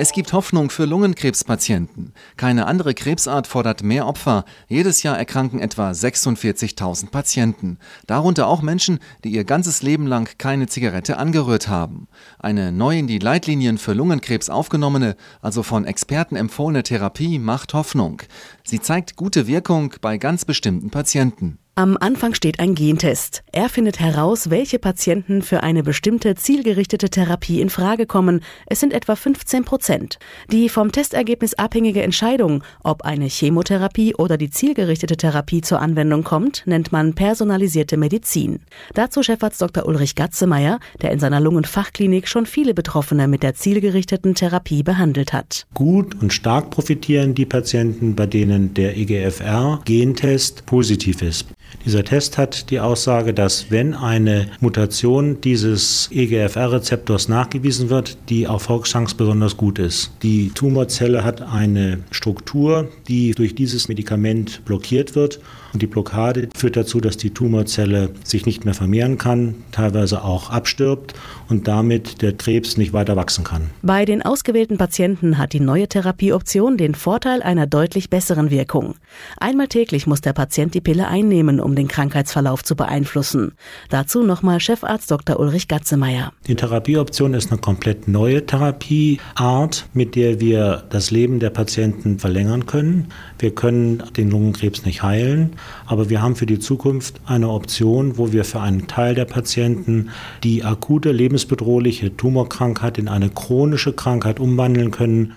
[0.00, 2.12] Es gibt Hoffnung für Lungenkrebspatienten.
[2.36, 4.44] Keine andere Krebsart fordert mehr Opfer.
[4.68, 7.78] Jedes Jahr erkranken etwa 46.000 Patienten.
[8.06, 12.06] Darunter auch Menschen, die ihr ganzes Leben lang keine Zigarette angerührt haben.
[12.38, 18.22] Eine neu in die Leitlinien für Lungenkrebs aufgenommene, also von Experten empfohlene Therapie macht Hoffnung.
[18.62, 21.58] Sie zeigt gute Wirkung bei ganz bestimmten Patienten.
[21.78, 23.44] Am Anfang steht ein Gentest.
[23.52, 28.40] Er findet heraus, welche Patienten für eine bestimmte zielgerichtete Therapie in Frage kommen.
[28.66, 30.18] Es sind etwa 15 Prozent.
[30.50, 36.64] Die vom Testergebnis abhängige Entscheidung, ob eine Chemotherapie oder die zielgerichtete Therapie zur Anwendung kommt,
[36.66, 38.58] nennt man personalisierte Medizin.
[38.94, 39.86] Dazu Chefarzt Dr.
[39.86, 45.68] Ulrich Gatzemeier, der in seiner Lungenfachklinik schon viele Betroffene mit der zielgerichteten Therapie behandelt hat.
[45.74, 51.46] Gut und stark profitieren die Patienten, bei denen der EGFR-Gentest positiv ist.
[51.88, 59.16] Dieser Test hat die Aussage, dass wenn eine Mutation dieses EGFR-Rezeptors nachgewiesen wird, die Erfolgschance
[59.16, 60.10] besonders gut ist.
[60.22, 65.40] Die Tumorzelle hat eine Struktur, die durch dieses Medikament blockiert wird
[65.72, 70.50] und die Blockade führt dazu, dass die Tumorzelle sich nicht mehr vermehren kann, teilweise auch
[70.50, 71.14] abstirbt
[71.48, 73.70] und damit der Krebs nicht weiter wachsen kann.
[73.82, 78.94] Bei den ausgewählten Patienten hat die neue Therapieoption den Vorteil einer deutlich besseren Wirkung.
[79.38, 83.52] Einmal täglich muss der Patient die Pille einnehmen, um den Krankheitsverlauf zu beeinflussen.
[83.88, 85.40] Dazu nochmal Chefarzt Dr.
[85.40, 86.32] Ulrich Gatzemeier.
[86.46, 92.66] Die Therapieoption ist eine komplett neue Therapieart, mit der wir das Leben der Patienten verlängern
[92.66, 93.08] können.
[93.38, 98.32] Wir können den Lungenkrebs nicht heilen, aber wir haben für die Zukunft eine Option, wo
[98.32, 100.10] wir für einen Teil der Patienten
[100.44, 105.36] die akute lebensbedrohliche Tumorkrankheit in eine chronische Krankheit umwandeln können